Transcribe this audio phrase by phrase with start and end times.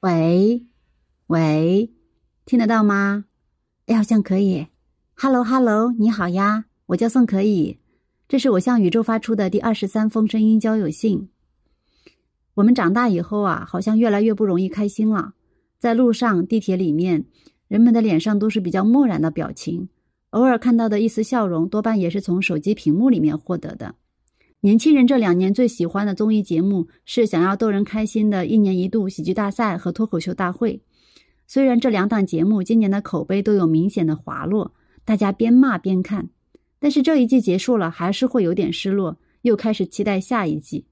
[0.00, 0.64] 喂，
[1.26, 1.92] 喂，
[2.46, 3.26] 听得到吗？
[3.84, 4.68] 哎，好像可以。
[5.14, 7.76] Hello，Hello，你好呀，我叫宋可以，
[8.26, 11.28] 这是我向宇宙发出的第二十三封声音交友信。
[12.54, 15.34] 我们长大以后啊，好像越来越不容易开心了。
[15.78, 17.26] 在路上、地铁里面，
[17.68, 19.90] 人们的脸上都是比较漠然的表情，
[20.30, 23.96] 偶尔看到的一丝笑容，多半也是从手机屏幕里面获得的。
[24.62, 30.82] 年轻人这两年最喜欢的综艺节目是想要逗人开心的一年一度喜剧大赛和脱口秀大会。
[31.46, 36.28] 虽然这两档节目今年的口碑都有明显的滑落，大家边骂边看，
[36.78, 40.84] 但是这一季结束了，还是会有点失落，又开始期待下一季。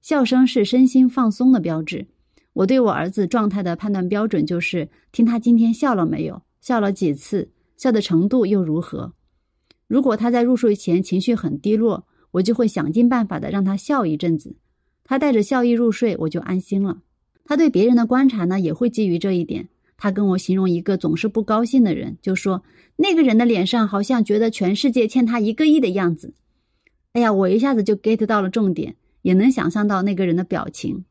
[0.00, 2.06] 笑声是身心放松的标志。
[2.54, 9.12] 我对我儿子状态的判断标准就是听他今天笑了没有，笑了几次，笑的程度又如何。
[9.86, 14.56] 如果他在入睡前情绪很低落，我就会想尽办法的让他笑一阵子，
[15.04, 16.98] 他带着笑意入睡，我就安心了。
[17.44, 19.68] 他对别人的观察呢，也会基于这一点。
[19.96, 22.62] 他跟我形容一个总是不高兴的人，就说
[22.96, 26.34] 那个人的脸上好像觉得全世界欠他一个亿的样子。
[27.12, 31.06] 哎呀，我一下子就 get 到了重点，也能想象到那个人的表情。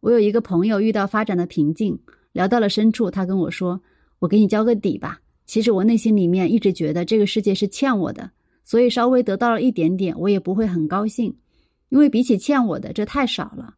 [0.00, 1.98] 我有一个朋友遇到发展的瓶颈，
[2.32, 3.80] 聊到了深处，他跟我说
[4.20, 8.32] ：“我给你交个底吧，其实我内心里面一直觉得这个世界是欠我的。”
[8.64, 11.36] 所以稍微得到了一点点，我也不会很高兴，
[11.88, 13.76] 因为比起欠我的，这太少了。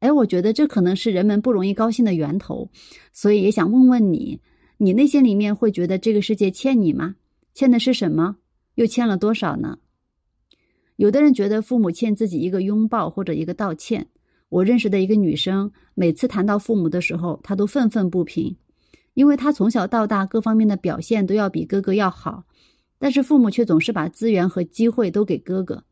[0.00, 2.70] 哎，我觉得这可能是人们不容易高兴的源头，
[3.12, 4.40] 所以也想问问你，
[4.78, 7.16] 你内心里面会觉得这个世界欠你吗？
[7.54, 8.36] 欠的是什么？
[8.74, 9.78] 又欠了多少呢？
[10.96, 14.06] 有的人觉得父母欠自己一个拥抱或者一个道歉。
[14.48, 18.56] 我认识的一个女生，每次谈到父母的时候，她都愤愤不平，
[19.14, 22.44] 因为她从小到大各方面的表现都要比哥哥要好。
[22.98, 25.84] 但是父母却总是把资源和机会都给哥哥。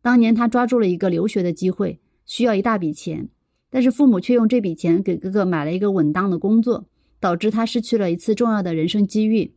[0.00, 3.28] 当年他抓住了一个留学的机会，需要一大笔钱，
[3.70, 6.86] 但是父母却用这笔钱给哥哥买了一个稳当的工作，
[7.20, 9.54] 导致他失去了一次重要的人生机遇。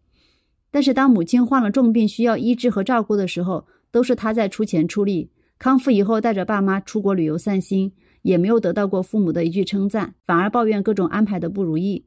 [0.71, 5.29] 但是当母亲患了重病需要医治和照顾的时候，都是他在出钱出力。
[5.59, 7.91] 康复以后带着爸妈出国旅游散心，
[8.23, 12.05] 也没有得到过父母的一句称赞，反而抱怨各种安排的不如意。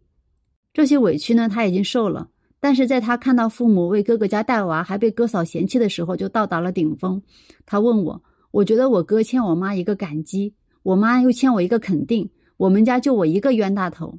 [0.73, 2.31] 这些委屈呢，他已经受了。
[2.65, 7.21] 但是在他看到父母为哥哥家带娃还被哥嫂嫌弃的时候，就到达了顶峰。
[7.67, 14.19] 他问我：“我觉得我哥欠我妈一个感激，我妈又欠我一个肯定，我们家就我一个冤大头。”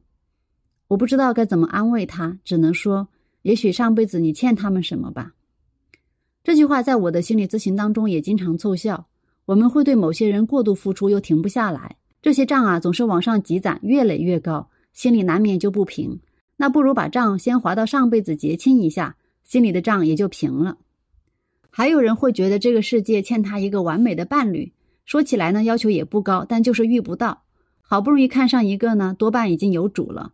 [0.89, 3.07] 我不知道该怎么安慰他，只能说
[3.41, 5.33] ：“也许上辈子你欠他们什么吧。”
[6.45, 9.07] 这句话在我的心理咨询当中也经常奏效。
[9.45, 16.19] 我们会对某些人过度付出，又停不下来，这些账啊总是往上积攒，越累越高，心里难免就不平。
[16.57, 20.77] 那不如把账先划到上辈子结清一下，心里的账也就平了。
[21.69, 24.71] 还有人会觉得这个世界欠他一个完美的伴侣，
[25.05, 27.43] 说起来呢要求也不高，但就是遇不到。
[27.81, 30.31] 好不容易看上一个呢，多半已经有主了。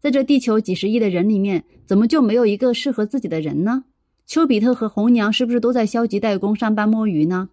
[0.00, 3.84] 在这地球几十亿的人里面，怎么就没有一个适合自己的人呢？
[4.24, 7.48] 丘比特和红娘是不是都在消极怠工、上班摸鱼呢？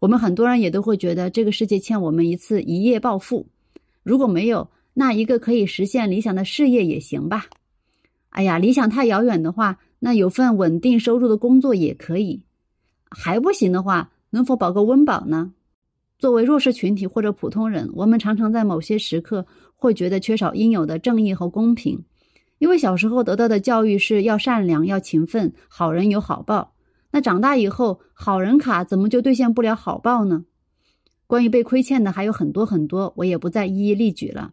[0.00, 3.46] 我们很多人也都会觉得这个世界欠我们一次一夜暴富，
[4.02, 4.68] 如果没有。
[4.94, 7.46] 那一个可以实现理想的事业也行吧。
[8.30, 12.44] 哎呀，理想太遥远的话，那有份稳定收入的工作也可以。
[13.10, 15.52] 还不行的话，能否保个温饱呢？
[16.18, 22.04] 作为弱势群体或者普通人，我们常常在某些时刻会觉得缺少应有的正义和公平，
[22.58, 26.74] 因为小时候得到的教育是要善良、要勤奋，好人有好报。
[27.10, 30.44] 那长大以后，好人卡怎么就兑现不了好报呢？
[31.26, 34.52] 关于被亏欠的还有很多很多，我也不再一一例举了。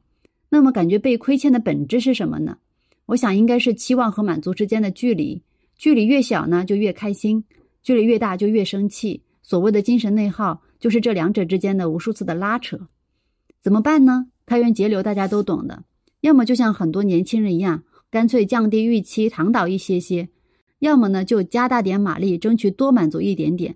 [0.50, 2.58] 那么，感觉被亏欠的本质是什么呢？
[3.06, 5.42] 我想应该是期望和满足之间的距离。
[5.78, 7.42] 距离越小呢，就越开心；
[7.82, 9.24] 距离越大，就越生气。
[9.42, 12.80] 所谓的精神内耗，就是这两者之间的无数次的拉扯。
[13.62, 14.28] 怎么办呢？
[14.46, 15.84] 开源节流，大家都懂的。
[16.22, 20.28] 要么就像很多年轻人一样，干脆降低预期，躺倒一些些；
[20.80, 23.76] 要么呢，就加大点马力，争取多满足一点点。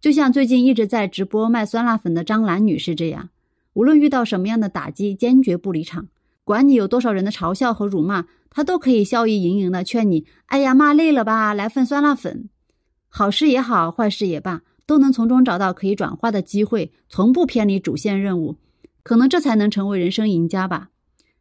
[0.00, 3.30] 就像最近一直在直播卖酸辣粉的张兰女士这样。
[3.74, 6.08] 无论遇到什么样的打击，坚决不离场。
[6.44, 11.54] 管你有多少人的嘲笑和辱骂，他都可以笑意盈盈的劝你：“哎呀，骂累了吧？
[11.54, 12.48] 来份酸辣粉。”
[13.08, 18.56] 好事也好，坏事也罢，都能从中找到可以转化的机会，从不偏离主线任务。
[19.02, 20.90] 可能这才能成为人生赢家吧？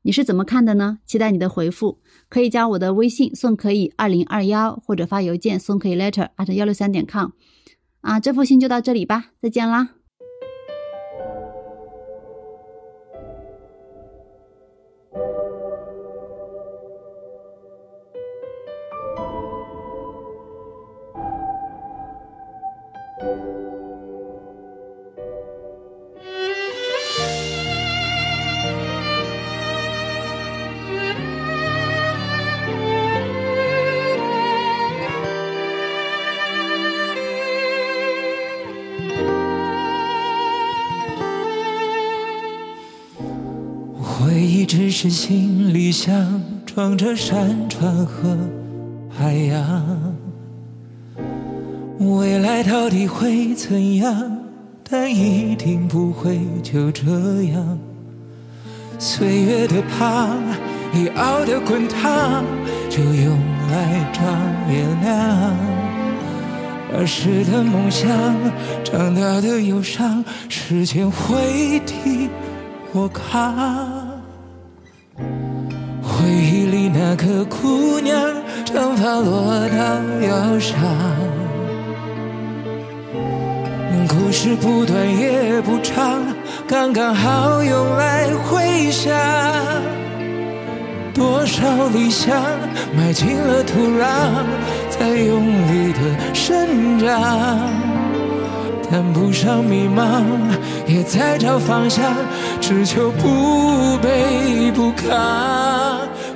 [0.03, 0.99] 你是怎么看的呢？
[1.05, 1.99] 期待你的回复，
[2.29, 7.31] 可以加我的微信宋可以二零二幺，或者发邮件宋可以 letter at 幺六三点 com。
[8.01, 9.98] 啊，这封信就到这里吧，再见啦。
[23.19, 23.27] 回
[44.33, 48.37] 忆只是行李箱，装着山川和
[49.09, 50.08] 海洋。
[51.99, 54.37] 未来到底会怎样？
[54.91, 57.03] 但一定不会就这
[57.53, 57.77] 样。
[58.97, 60.39] 岁月的胖，
[60.93, 62.43] 已熬得滚烫，
[62.89, 63.37] 就用
[63.69, 64.25] 来装
[64.67, 65.55] 月亮。
[66.97, 68.09] 儿时的梦想，
[68.83, 72.29] 长大的忧伤，时间会替
[72.93, 74.09] 我扛。
[76.01, 78.19] 回忆里那个姑娘，
[78.65, 81.38] 长发落到腰上。
[84.29, 86.23] 故事不短也不长，
[86.67, 89.11] 刚刚好用来回想。
[91.15, 92.39] 多少理想
[92.95, 94.45] 埋进了土壤，
[94.87, 95.99] 在用力的
[96.35, 97.09] 生长。
[98.87, 100.23] 谈不上迷茫，
[100.85, 102.13] 也在找方向，
[102.61, 105.09] 只求不卑不亢。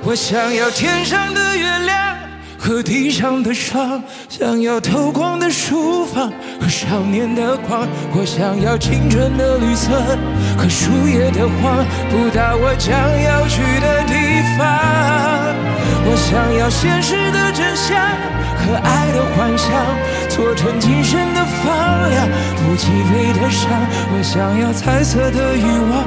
[0.02, 1.83] 我想要天上的月亮。
[2.64, 7.86] 和地上的霜，想要透光的书房和少年的狂。
[8.16, 9.90] 我想要青春的绿色
[10.56, 14.64] 和树叶的黄，不到我将要去的地方。
[16.08, 18.00] 我想要现实的真相
[18.56, 19.68] 和爱的幻想，
[20.30, 22.26] 做成今生的放量，
[22.64, 23.68] 不击飞的伤。
[24.08, 26.00] 我想要彩色的欲望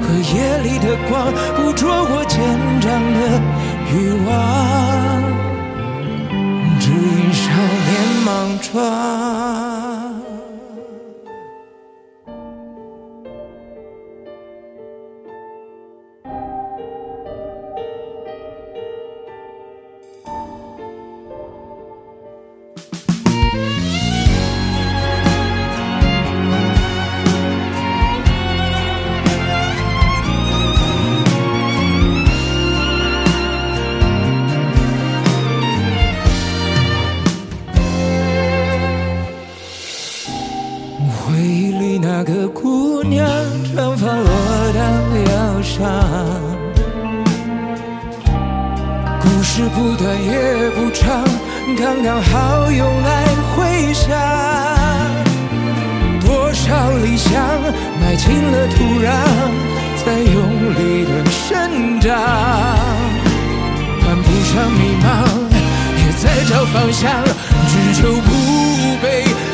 [0.00, 2.40] 和夜里的光，捕捉我坚
[2.80, 3.20] 强的
[3.92, 5.37] 欲望。
[8.72, 9.37] 年
[49.74, 51.24] 不短也不长，
[51.78, 54.08] 刚刚好用来回想。
[56.20, 57.32] 多少理想
[58.00, 59.06] 埋进了土壤，
[60.04, 60.36] 在用
[60.74, 62.08] 力的生长。
[64.00, 65.06] 谈不上迷茫，
[65.98, 67.10] 也在找方向，
[67.68, 68.30] 只求不
[69.04, 69.06] 卑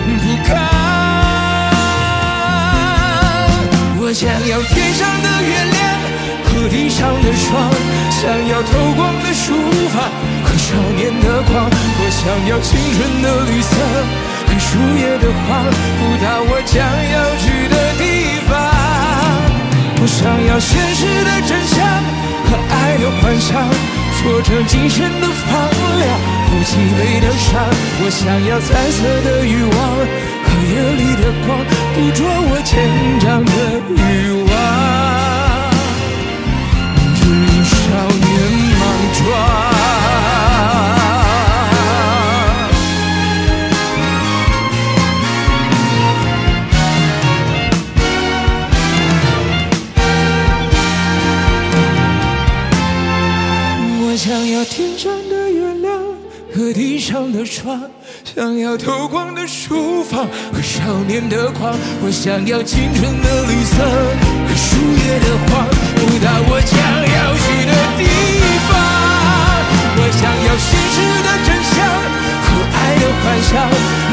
[0.07, 0.51] 不亢。
[4.01, 5.84] 我想要天上的月亮
[6.55, 7.71] 和地上的霜，
[8.11, 9.53] 想要透光的书
[9.91, 10.07] 房
[10.47, 11.67] 和少年的狂。
[11.67, 13.75] 我想要青春的绿色
[14.47, 15.67] 和树叶的黄，
[15.99, 18.03] 不到我将要去的地
[18.49, 18.55] 方。
[20.01, 21.77] 我想要现实的真相
[22.47, 23.67] 和爱的幻想，
[24.23, 25.59] 做成精神的放
[25.99, 26.07] 量，
[26.49, 27.61] 不积累的伤。
[28.01, 29.75] 我想要彩色的欲望
[30.47, 30.55] 和。
[30.65, 31.59] 夜里的光，
[31.95, 32.73] 捕捉我坚
[33.21, 33.51] 强的
[34.01, 35.04] 欲望。
[56.55, 57.83] 和地上的霜。
[58.25, 65.67] 想要透光的书房和少年的狂，我想要青春的绿色和树叶的黄，
[65.99, 68.07] 不到我将要去的地
[68.71, 68.73] 方。
[69.97, 70.97] 我想要现实
[71.27, 71.75] 的真相
[72.45, 73.51] 和爱的幻想，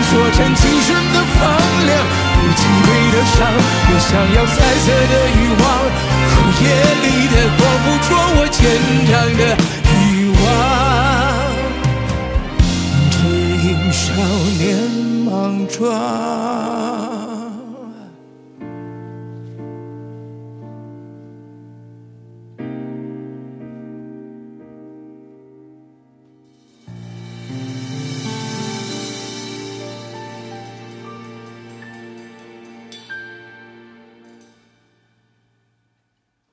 [0.10, 1.42] 做成今生的放
[1.86, 1.94] 量，
[2.34, 3.38] 不击飞的伤。
[3.86, 5.64] 我想要彩色的欲望
[6.30, 6.66] 和夜
[7.02, 8.60] 里的光，捕捉我坚
[9.10, 9.42] 强的。
[13.92, 14.14] 少
[14.58, 14.90] 年
[15.26, 16.91] 莽撞。